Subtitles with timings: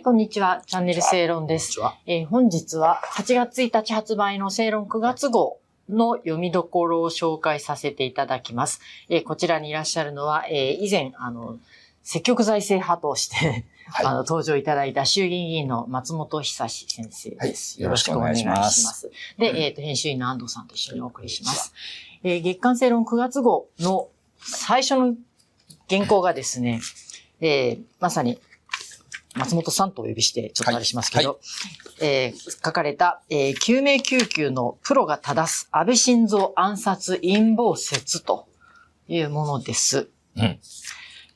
[0.00, 0.62] はい、こんにちは。
[0.66, 1.78] チャンネル正論です。
[2.06, 5.58] えー本日は8月1日発売の正論9月号
[5.90, 8.80] の読みどころを紹介させていただきます。
[9.10, 11.58] えーこちらにいらっしゃるのは、えー以前、あの、
[12.02, 17.76] 積極財政派として、はいあの、登場いただいた衆議院議員の松本久志先生です。
[17.76, 21.74] はいよろしくお願いしますますで、えっ、と、編集員の安藤さんと一緒にお送りします。
[22.22, 24.08] えー月刊正論9月号の
[24.38, 25.14] 最初の
[25.90, 26.80] 原稿がですね、
[27.42, 28.40] えーまさに
[29.36, 31.36] 松本さんとお呼びして、ちょっとあれしますけど、は
[32.00, 38.48] えー書かれた、えー救命救急のプロが正す安倍晋三暗殺陰謀説と
[39.08, 40.08] いうものです。
[40.36, 40.58] うん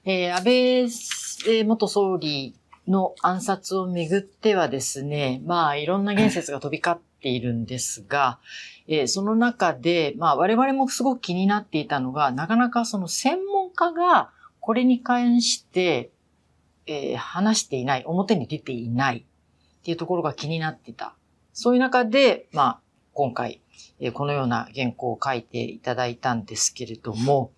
[0.05, 2.55] えー安倍えー元総理
[2.89, 8.39] の暗殺をめぐってはですね、まあいろんな言説が飛び交っているんですが、
[8.89, 14.31] えーその中で、まあ我々もすごく気になっていたのが、なかなかその専門家が
[14.61, 16.11] これに関して、
[16.87, 21.15] えー話していない、表に出ていないっていうところが気になってた。
[21.53, 22.81] そういう中で、まあ
[23.13, 23.61] 今回、
[24.01, 27.53] えーこのような原稿を書いていただいたんですけれども、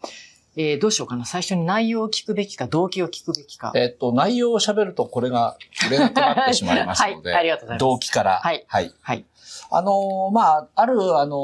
[0.56, 1.24] えーどうしようかな。
[1.24, 3.72] 最初に内容を聞くべきか、動機を聞くべきか。
[3.74, 5.56] えっと、内容を喋るとこれが
[5.88, 7.80] 売れなくなってしまいますので、 はい、ありがとうございます。
[7.80, 8.40] 動機から。
[8.42, 8.92] はいはい。
[9.00, 9.24] はい。
[9.70, 11.36] あのーまあ、ある、あの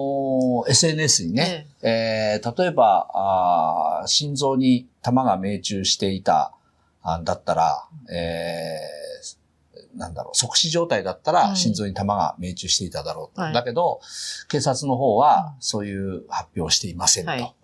[0.66, 6.52] ー SNS にね、えー例えば、あー心臓に弾が命中していた、あ
[7.24, 9.42] だったら、えー
[9.94, 13.42] なんだろう、即死状態だったうんら心臓に弾が命中していただろうと。
[13.42, 13.52] はい。
[13.52, 14.00] だけど、
[14.48, 15.62] 警察の方はうん。
[15.62, 17.30] そういう発表をしていませんと。
[17.30, 17.54] はい。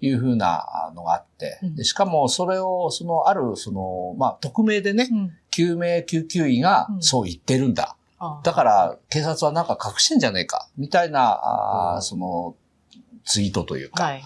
[0.00, 1.76] いうふうなのがあって、うん。
[1.76, 5.32] でしかもそれを、その、ある、その、まあ、匿名でね、うん。
[5.50, 7.02] 救命救急医がうん。
[7.02, 7.96] そう言ってるんだ。
[8.20, 12.54] あだから、警察はなんか隠してんじゃねえか、みたいな、あその、
[13.24, 14.22] ツイートというか、はい。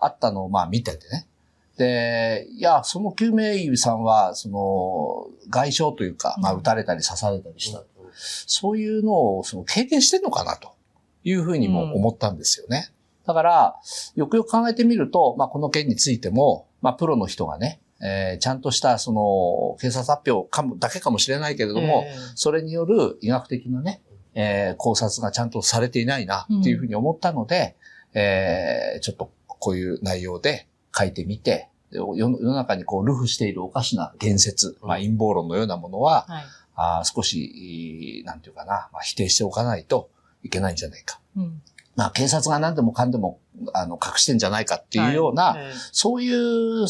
[0.00, 1.26] あったのをまあ見ててね。
[1.76, 7.82] で、いや、その救命医さんは、その、外傷というか、まあうん撃たれたり刺されたりした。
[8.14, 10.70] そういうのを、その、経験してんのかな、と。
[11.24, 12.88] いうふうにも思ったんですよね。
[13.26, 13.74] だから、
[14.14, 24.02] よくよく考えてみると、まあ、この件についても、まあ、プロの人がね、えーちゃんとした、その、警察発表かも、だけかもしれないけれども、えーそれによる医学的なね、
[24.34, 27.76] えー考察がちゃんとされていないなっていうふうに思ったので、
[28.14, 36.44] えーちょっとこういう内容で書いてみて、で世世の中にこう、ルフしているおかしな言説、まあうん陰謀論のようなものは、はい。
[36.78, 40.10] あー少し、なんていうかな、まあ、否定しておかないと
[40.42, 41.20] いけないんじゃないか。
[41.36, 41.62] うん。
[41.94, 43.38] まあ、警察が何でもかんでも、
[43.72, 45.64] あの、隠してんじゃないかっていうような、はい。
[45.64, 46.86] えーそういう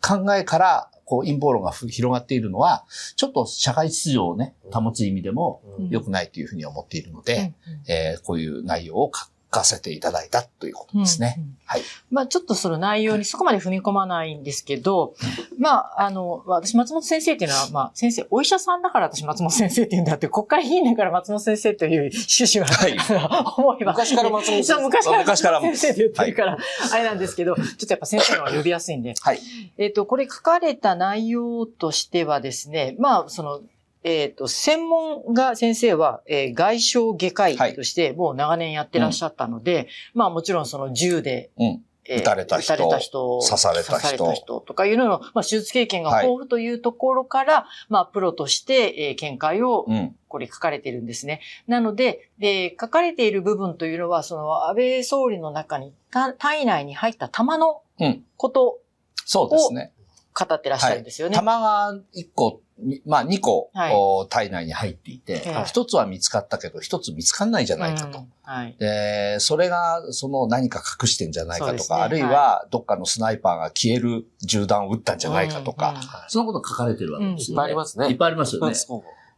[0.00, 2.84] 考えから、こう、陰謀論がふ広がっているのは、
[3.16, 5.88] ちょっと社会秩序をね、保つ意味でもうん。
[5.88, 7.72] 良くないというふうに思っているので、うん。
[7.72, 7.82] うん。
[7.88, 11.34] えーこういう内容を書かせていただいたということですね。
[11.38, 11.82] うんうんはい。
[12.10, 15.14] まあちょっとその内容にそこまで踏み込まないんですけど、
[15.56, 23.92] まああの、私松本先生っていうのは、まあ先生、お医者さんだから私松本先生って言うんだって、国会議員だから松本先生という趣旨は、思えば。
[23.92, 26.58] 昔から松本先生昔から昔から松本先生って言ってるから、
[26.92, 29.14] あれなんですけど、ちょっとやっぱ先生の方が呼びやすいんで。
[29.20, 29.40] はい。
[29.78, 33.60] えっ、と、これ書かれた内容としてはですね、まあ、その、
[34.02, 41.82] えっ、と、専門が先生は、えー外傷外科医としてもう長年やってらっしゃったので、まあもちろんその銃で、うん。
[42.06, 50.16] えー撃たれた人撃たれた人、刺された人刺された人とかいうのの、まあ手術経験が豊富というところから、まあプロとして、えー見解をうん。
[50.28, 51.40] これ書かれているんですね。
[51.66, 58.78] なので、で書かれている部分というのは、その安倍総理の中に、た体内に入った弾のうんこと
[59.24, 59.92] そうですね。
[60.32, 61.34] 語ってらっしゃるんですよね。
[61.34, 63.92] 弾が1個、みまあ2個、はい。
[63.94, 65.50] お体内に入っていて、ええ。
[65.50, 68.18] 1つは見つかったけど、1つ見つかんないじゃないかと。
[68.18, 68.32] うん。
[68.42, 68.76] はい。
[68.78, 72.02] で、それが、その何か隠してんじゃないかとか、ね。
[72.02, 75.96] あるいは、どっかのスナイパーが消える銃弾を撃ったんじゃないかとか、うん。
[75.96, 76.02] うん。
[76.28, 77.54] そのこと書かれてるわけですよ、ね。
[77.54, 78.08] いっぱいありますね。
[78.08, 78.74] いっぱいありますよね。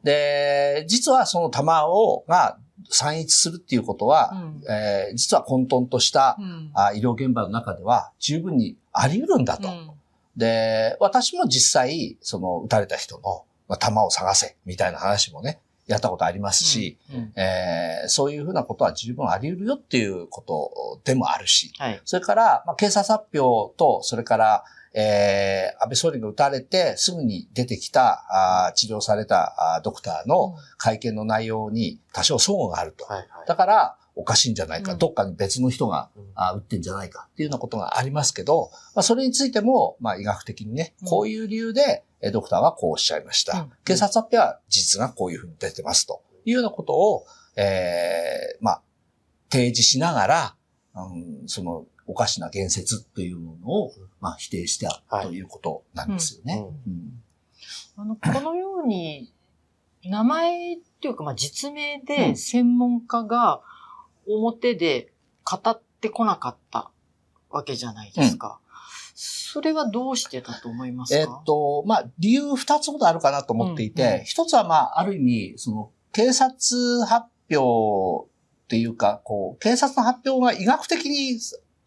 [0.05, 2.59] で、実はその弾を、が
[2.91, 4.63] 散逸するっていうことは、うん。
[4.69, 6.71] えー実は混沌とした、うん。
[6.75, 9.69] あ医療現場の中では十分にあり得るんだと。
[9.69, 9.91] うん
[10.37, 22.01] で、私も実際、その撃たれた人の、まあ、弾を探せ、みたいな話もね、やったことありますし、うんえーそういうふうなことは十分あり得るよっていうことでもあるし、はい。
[22.05, 24.65] それから、まあ、警察発表と、それから、
[24.95, 28.25] えー安倍総理が撃たれてすぐに出てきた、
[28.67, 33.05] あー治療されたあードクターの会見の内容に多少相互があると。
[33.05, 33.29] はいはい。
[33.47, 34.99] だから、おかしいんじゃないか、うん。
[34.99, 36.23] どっかに別の人がうん。
[36.35, 43.61] あ撃ってんじゃないかっていうようなことがありますけど、まあ、それについても、まあ、医学的にねうん、こういう理由で、えドクターはこうおっしゃいました。
[43.61, 43.73] うん。
[43.85, 46.23] 警察発表は事実がこういうふうに出てますと。
[46.45, 47.25] いうようなことを、
[47.57, 48.83] えーまあ、
[49.51, 50.57] 提示しながら、
[50.95, 56.67] うん、そのおかしな言説というものを、まあ、否定したはいということなんですよね。
[56.87, 57.23] うん。
[57.97, 59.33] あの、このよううに、
[60.05, 63.63] 名前っていうか、まあ、実名で専門家が
[64.27, 65.13] 表で
[65.45, 66.91] 語ってこなかった
[67.51, 68.61] わけじゃないですか。
[69.15, 71.21] それはどうしてだと思いますか？
[71.21, 78.29] えっと、まあ、理由二つほどあるかなと思っていて、一、つはまあ、ある意味、その、警察発表
[78.65, 81.39] っていうか、こう、警察の発表が医学的に、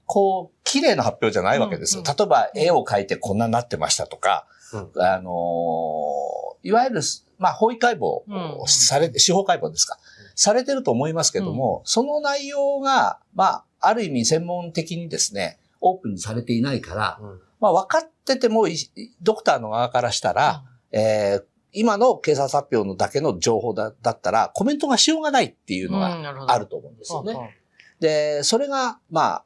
[0.06, 2.02] こう、綺麗な発表じゃないわけですよ。
[2.02, 6.35] うんうん例えば、絵を描いてこんなになってましたとか、うんあのー
[6.66, 7.02] いわゆる、
[7.38, 8.36] まあ、法医解剖うん。
[8.36, 9.98] うんをされて、司法解剖ですか。
[10.36, 17.40] されてると思いますけども、その内容が、まあ、ある意味専門的にですね、オープンにされていないから、うん。
[17.60, 18.76] まあ、分かっててもい、
[19.22, 21.44] ドクターの側からしたら、えー
[21.78, 27.60] 今の警察発表のだけの情報だだったら、コメントがしようがないっていうのがああると思うんですよね。
[28.00, 29.44] で、それが、まあ、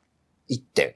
[0.47, 0.95] 一点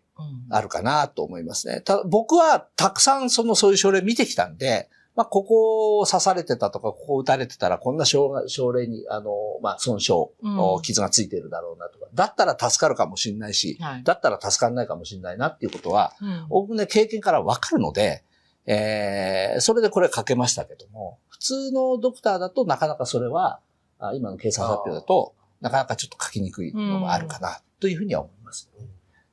[0.49, 1.81] あるかなと思いますね。
[1.81, 8.31] た僕はたくさんそのそういう症例見てきたんで、まあ、ここを刺されてたとか、ここを撃たれてたら、こんな症
[8.73, 9.31] 例に、あの、
[9.61, 10.81] まあ、損傷、うん。
[10.81, 14.03] 傷がついてるだろうなとか、だったら助かるかもしれないし、はい。
[14.03, 16.47] だったら助かんないかもしれないなっていうことは、うん。
[16.49, 18.23] おおむね経験からわかるので、
[18.65, 23.59] えー、それでこれかけましたけども、普通のドクターだとなかなかそれは、
[23.99, 28.69] あ今の警察発表だと、なかなかちょっと書きにくいのもあるかな、というふうには思います。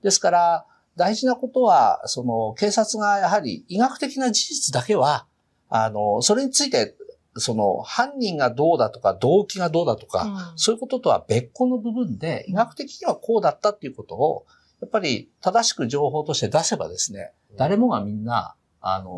[0.03, 0.67] ですから、
[0.97, 5.27] 大事なことは、その、警察がやはり医学的な事実だけは、
[5.71, 6.95] あの、それについて、
[7.37, 10.59] その、犯人がどうだとか、動機がどうだとか、うん。
[10.59, 14.47] そういうこととは別個の部分で、医学的にはこうだったっていうことを、
[14.81, 19.11] やっぱり正しく情報として出せばですね、誰もがみんな、あの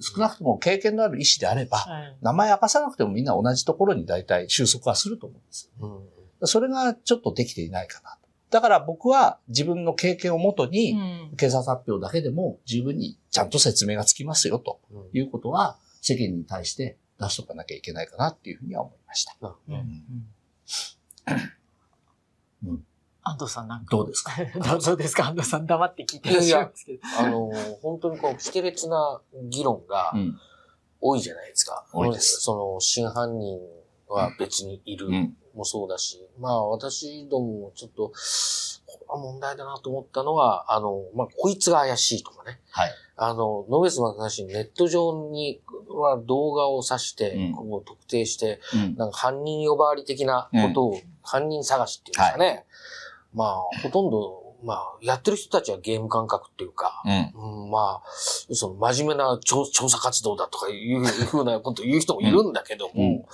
[0.00, 2.16] 少なくとも経験のある医師であれば、はい。
[2.20, 5.70] 名前明かさなくてもみんな同じところに大体収束はすると思うんです。
[5.80, 6.04] よ。
[6.40, 6.46] うん。
[6.46, 8.18] それがちょっとできていないかな。
[8.54, 10.96] だから僕は自分の経験をもとに、う
[11.32, 19.36] ん警察発表だけでも十分にちゃんと説明がつきますよとうんいうことは世間に対して出しとかなきゃいけないかなっていうふうには思いました。
[19.42, 19.80] うんうん
[22.66, 22.84] うん
[23.26, 23.96] 安藤さんなんか。
[23.96, 24.32] どうですか？
[24.84, 25.28] どうですか？
[25.28, 27.00] 安藤さん黙って聞いてらっしゃいますけど。
[27.18, 30.38] あの、本当にこう、不定列な議論がうん。
[31.00, 31.86] 多いじゃないですか。
[31.92, 33.58] 多いですその、真犯人
[34.08, 35.36] は別にいるうん。
[35.54, 38.12] もそうだし、まあ私どももちょっと、
[38.86, 42.60] これは問題だなと思ったのは、あの、まあこいつが怪しいとかね。
[42.70, 42.90] はい。
[43.16, 48.96] あの、ノベスマカシネット上には動画を指してうん、こう特定して、うん。
[48.96, 52.64] なんか犯人呼ばわり的なことを、犯人探しっていうんですかね。
[53.32, 57.64] まあ、ほとんど、まあ、やってる人たちはゲーム感覚っていうか、うん。
[57.64, 58.08] うん、まあ、
[58.52, 63.24] その真面目な調調査活動だとかいうふうなことを言う人もいるんだけども、うん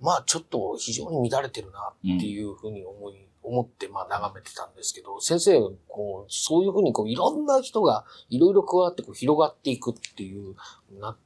[0.00, 10.54] まあちょっと非常に乱れてるなっていうふうに思い、思ってまあ眺めてたんですけど、先生、こう、そういうふうにこういろんな人がいろいろ加わってこう広がっていくっていう、
[11.00, 11.16] なっ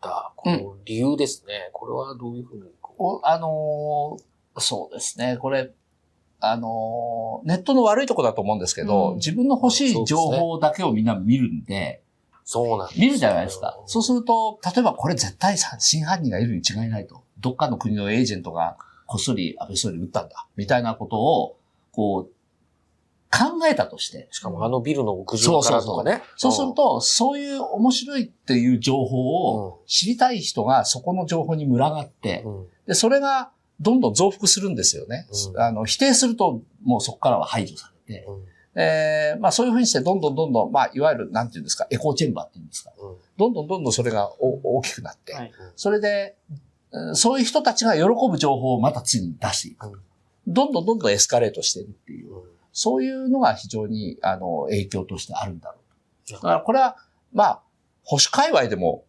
[0.00, 1.70] た、この理由ですね。
[1.72, 5.36] これはどういうふうにこおあのーそうですね。
[5.40, 5.70] これ、
[6.40, 13.78] あのーネットの悪いとこだと思うんですけど、うん自分の欲しい情報だけをみんな見るんで、う、そうなんです見るじゃないですか。
[13.86, 17.22] そうすると、例えばこれ絶対さ真犯人がいるに違いないと。
[17.40, 18.76] どっかの国のエージェントが
[19.06, 20.46] こっそり安倍総理撃ったんだ。
[20.56, 21.58] みたいなことを、
[21.92, 22.32] こう、
[23.30, 24.28] 考えたとして。
[24.30, 26.22] しかもあのビルの屋上からとかね。
[26.36, 35.26] そうすると、そういう面白いっていう情報を知りたい人がそこの情報に群がって、うん、うんで、それがどんどん増幅するんですよね。
[35.54, 35.60] うん。
[35.60, 38.44] あの、否定するともうそこからは排除されて、うん。
[38.80, 42.92] えーまあそういうふうにしてどんどんどんどん、まあいわゆる、なんていうんですか、エコーチェンバーっていうんですか。
[42.98, 43.16] うん。
[43.36, 45.52] どんどんどんどんそれがお大きくなって、はい。
[45.76, 49.86] それで、うんそういう人たちが喜ぶ情報をまた次に出していく。
[49.88, 50.00] うん。
[50.46, 52.42] どんどんどんどんエスカレートしているっていう、うん。
[52.72, 55.76] そういうのが非常に、あの、影響としてあるんだろ
[56.30, 56.32] う。
[56.32, 56.96] だからこれは、
[57.32, 57.62] まあ、
[58.04, 59.04] 保守界隈でも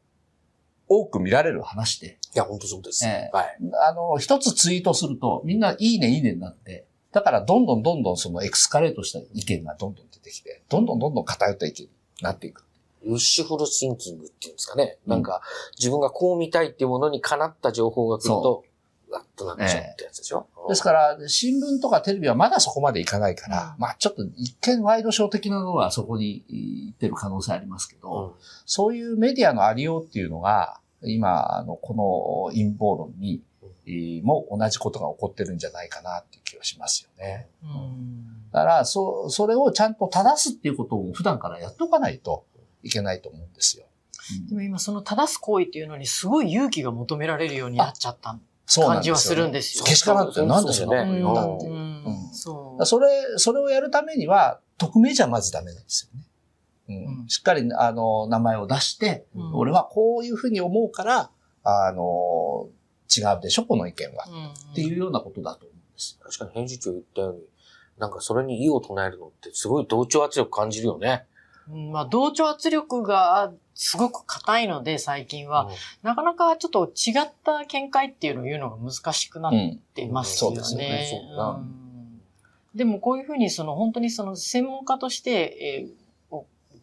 [0.90, 3.06] 多く見られる話で、いや、本当そうです。
[3.06, 3.58] ええはい。
[3.90, 11.90] あの、一つツイートすると、みんないいねいいねになって、だからどんどんどんどんそのエクスカレートした意見がどんどん出てきて、どんどんどんどん偏った意見に
[12.22, 12.64] なっていく。
[13.04, 14.98] ウッシュフルシンキングっていうんですかね。
[15.06, 15.42] うんなんか、
[15.78, 18.64] 自分がこう見たいっていうものにかなった情報が来ると、
[19.12, 20.48] ガッとなっちゃうってやつでしょ。
[20.68, 28.32] ですから、新聞とかテレビはまだそこまでいかないから、うんまあちょっと一見ワイドショー的なのはそこに行ってる可能性ありますけど、うん
[28.66, 33.41] そういうメディアのありようっていうのが、今、あの、この陰謀論に、
[33.86, 37.48] えーも同じことが起こってるんじゃないかなっていう気がしますよね。
[37.63, 42.46] うんだから、そ、それをちゃんと正すっていうことを普段からやっておかないと
[42.84, 43.86] いけないと思うんですよ。
[44.48, 48.38] でも今その正す行為っていうのにすごい勇気が求められるようになっちゃった
[48.75, 49.84] 感じはするんですよ。
[49.86, 51.68] けしからんって何ですよねうんだって。
[51.68, 52.86] うんうんそう。
[52.86, 56.25] それ、それをやるためには、匿名じゃまずダメなんですよね。
[56.89, 61.29] うんうんしっかり、あの、名前を出して、うん俺はこういうふうに思うから、
[61.63, 62.67] あの、
[63.15, 64.25] 違うでしょ、この意見は。
[64.27, 66.19] うんっていうようなことだと思うんです。
[66.22, 67.41] 確かに編集長言ったように、
[67.98, 71.25] なんかそれに異を唱えるのってすごい同調圧力感じるよね。
[71.69, 75.69] うんまあ、同調圧力がすごく硬いので、最近は、
[76.01, 79.79] なかなかちょっと違った見解っていうのを言うのが難しくなっうん。
[79.93, 80.58] てますよね。
[80.58, 81.75] うんそうですよねそうだなうん
[82.75, 85.99] でもこういうふうに、その本当にその専門家として、えーお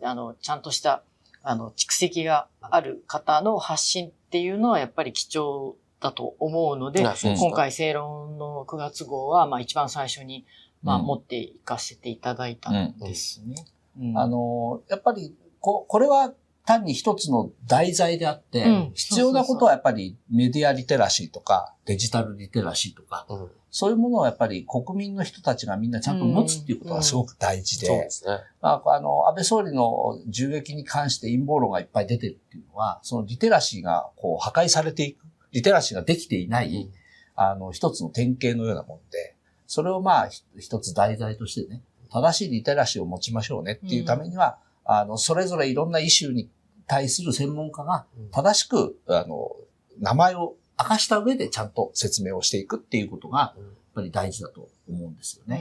[0.03, 1.03] あの、ちゃんとした、
[1.43, 10.45] あの、蓄積がある方の発信っていうのはやっぱり貴重だと思うので、今回正論の9月号は、まあ一番最初に、
[10.83, 11.07] まあうん。
[11.07, 13.65] 持っていかせていただいたんですね。
[14.01, 14.19] うん。
[14.19, 16.33] あの、やっぱり、こ、これは
[16.65, 18.93] 単に一つの題材であって、うん。
[18.95, 28.39] 必要なことはやっぱりメディアリテラシーとか、デジタルリテラシーとか、うんそういうものをやっぱり国民の人たちがみんなちゃんと持つっていうことがすごく大事で、そうですね。
[28.63, 36.91] まあ、あの、安倍総理の銃撃に関して陰謀論がいっぱい出てるっていうのは、そのリテラシーがこう破壊されていく、リテラシーができていない、
[37.35, 44.57] あの、一つの典型のようなもんで、それをまあ、ひ一つ題材としてね、正しいリテラシーを持ちましょうねっていうためには、
[44.87, 46.49] あの、それぞれいろんなイシューに
[46.87, 48.31] 対する専門家がうん。
[48.31, 49.55] 正しく、あの、
[49.99, 53.65] 名前を明かした上でちゃんと説明をしていくっていうことが、やっ
[53.95, 55.61] ぱり大事だと思うんですよね。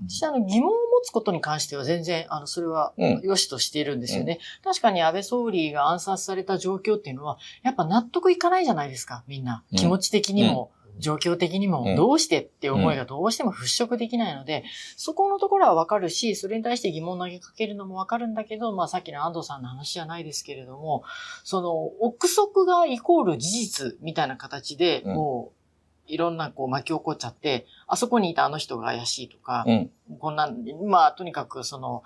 [0.00, 0.08] うん。
[0.08, 4.38] 私、あの、疑問を持つことに関しては全然、あの、それはうん、良しとしているんですよね。
[4.62, 9.64] 確かに安倍総理が暗殺された状況っていうのは、やっぱ納得いかないじゃないですか、みんな。
[9.72, 14.64] うん気持ち的にも、状況的にもう、んどうしてって思いがどうしても払拭できないので、
[14.96, 21.04] そこのところはわかるし、それに対して疑問を投げかけるのもわかるんだけど、まあさっきの安藤さんの話じゃないですけれども、
[21.44, 25.58] その、憶測がイコール事実みたいな形で、うんもう、
[26.08, 29.90] いろんなこう巻き起こっちゃって、あそこにいたあの人が怪しいとか、うん。
[30.18, 32.02] こんなん、まあ、とにかくその、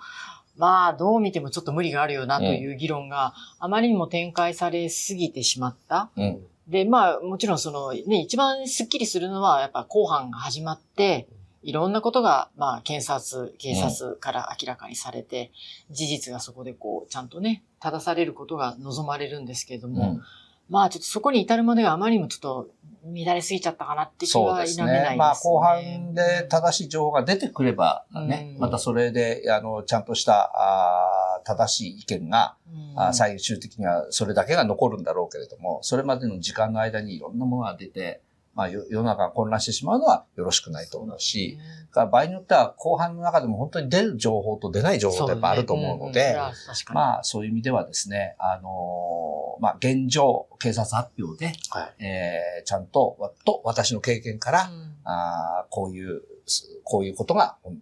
[0.57, 6.11] まあ、どう見てもちょっと無理があるよなという議論があまりにも展開されすぎてしまった。
[6.15, 6.45] うん。
[6.67, 11.27] で、まあ、もちろんその、ね、一番スッキリするのは、やっぱ後半が始まって、
[11.61, 15.51] いろんなことが、まあ、検察、警察から明らかにされて、
[15.91, 20.21] 事実がそこでこう、ちゃんとね、正されることが望まれるんですけれども、うん
[20.69, 22.69] まあ、ちょっとそこに至るまでがあまりにもちょっと
[23.05, 24.65] 乱れすぎちゃったかなって気は。
[24.65, 25.15] 否めないですね。
[25.17, 32.55] まあ、後半で正しい情報が出てくればね、うんまたそれで、あの、ちゃんとした、あー正しい意見が、
[32.97, 33.13] うん。
[33.13, 38.21] 最終的にはそれだけが残るんだろうけれども、それまでの時間の間にいろんなものが出て、
[38.55, 41.57] まあ、よ世の中が混乱してしまうのはよろしくないと思うし、
[41.89, 46.95] だから場合によっては後半の中でも本当に出る情報と出ない情報ってやっぱあると思うので、あ、確かに。
[46.95, 52.03] まあ、そういう意味ではですね、あのーまあ、現状、警察発表で、はい。
[52.03, 54.95] えーちゃんと、わと、私の経験から、うん。
[55.03, 57.81] あーこういう、すこういうことが、うん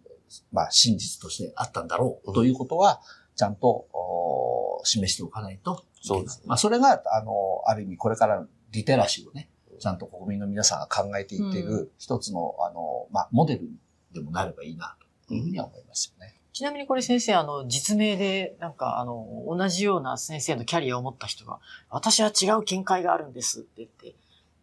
[0.52, 3.02] まあ、真実としてあったんだろう、ということは、
[3.42, 6.20] ちゃんと、お示しておかないといけない。
[6.20, 13.68] そうですねまあ、それが、あの、ある意味、これからのリテラシーをね、ちゃんと国民の皆さんが考えていっている、一つの、あの、まあ、モデル
[14.14, 14.96] でもなればいいな、
[15.28, 16.36] というふうには思いますよね。
[16.54, 24.14] ちなみにこれ先生、あの、実名で、なんか、あの、同じような先生のキャリアを持った人が、私は違う見解があるんですって言って、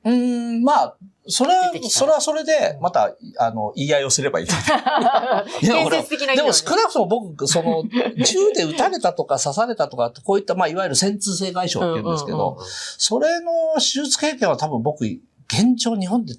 [0.08, 0.96] うーん、まあ、
[1.26, 4.46] それはそれはそれで、また、あの、言い合いをすればいい
[6.36, 7.84] でも少なくとも僕、その、
[8.24, 12.58] 銃で撃たれたとか刺されたとか、こういった、まあ、いわゆる戦痛性外傷って言うんですけうんうんど、
[12.96, 16.34] それの手術経験は多分僕、現状日本で、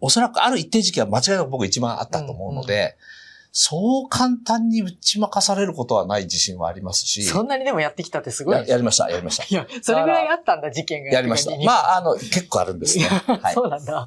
[0.00, 2.96] おそらくある一定時期は間違いなく僕一番あったと思うので、
[3.60, 9.46] そう簡単に打ち負かされることはない自信はありますし、そんなにでもやってきたってすごいやりました、やりました。
[9.48, 11.10] いや、それぐらいあったんだ、事件が。
[11.10, 11.50] やりました。
[11.64, 13.06] まあ、あの、結構あるんですね。
[13.06, 13.54] はい。
[13.54, 14.06] そうなんだ。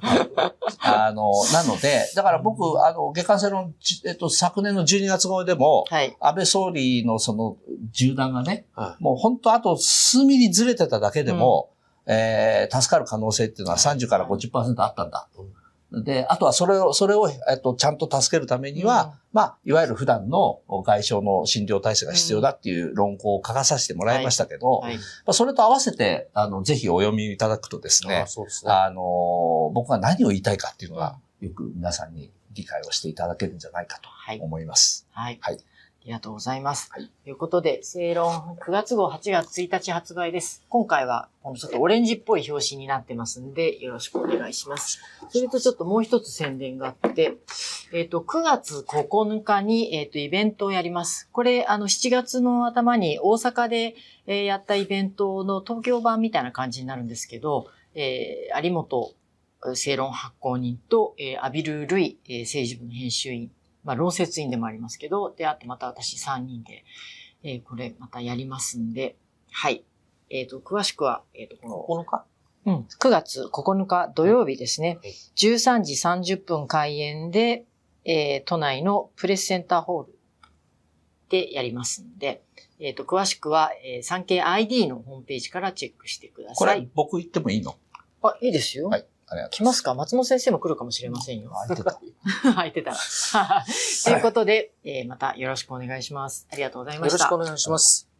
[0.79, 6.15] あの、なので、だから僕、あの、下関性の、じえっと、昨年の12月号でも、はい。
[6.21, 7.57] 安倍総理のその
[7.91, 11.71] 銃弾がね、はもう本当あと数ミリずれてただけでも、
[12.05, 15.27] えー助かる可能性っていうのは30から50%あったんだ。
[15.91, 24.97] で、あとはそれを、それを、えっと、ちゃんと助けるためには、うんまあ、いわゆる普段の外傷の診療体制が必要だっていう論考を書かさせてもらいましたけど、はい。
[24.97, 28.07] まあそれと合わせて、あの、ぜひお読みいただくとですい。
[28.07, 28.27] ねあ、ね。
[28.65, 34.39] あの、僕が何を言いたいかっていうのが、よく皆さんに理解をしていただけるんじゃないかとはい。
[34.39, 35.07] 思います。
[35.11, 35.37] はい。
[35.41, 35.57] はい
[36.01, 36.89] ありがとうございます。
[36.91, 40.65] はいということで、正論9月号8月1日発売です。
[40.67, 44.99] 今回は、このちょっとオレンジっぽい表紙になってますんで、よろしくお願いします。
[45.29, 47.37] それとちょっともう一つ宣伝があって、
[47.93, 51.29] えっ、と、9月9日に、えっ、と、イベントをやります。
[51.31, 59.13] これ、あの、7月の頭に大阪で、えーやったイベントの東京版みたいな感じになるんですけど、えー有本
[59.75, 63.51] 正論発行人と、えーアビル・ルイ、えー政治部の編集員、
[63.83, 66.83] まあ、論説員でもありますけど、で、あとまた私3人で、
[67.43, 69.15] えーこれまたやりますんで、
[69.51, 69.83] はい。
[70.29, 72.25] えっ、と、詳しくは、えっ、と、この9日？
[72.63, 74.99] うん、9月9日土曜日ですね。
[75.01, 75.93] はい13時
[76.35, 77.65] 30分開演で、
[78.05, 80.19] えー都内のプレスセンターホール
[81.29, 82.43] でやりますんで、
[82.79, 86.81] えっ、と、詳しくは、えー、産経 ID のホームページからチェックしてくだこさい。
[86.81, 87.75] れ僕言ってもいいの？
[88.21, 88.89] あ、いいですよ。
[88.89, 89.93] はいありがとう来ますか？
[89.95, 91.51] 松本先生も来るかもしれませんよ。
[91.51, 91.99] 空いてた。
[92.53, 92.97] 空いてたら。
[94.05, 96.47] ということで、えーまたよろしくお願いします。
[96.51, 97.15] ありがとうございました。
[97.17, 98.10] よろしくお願いします。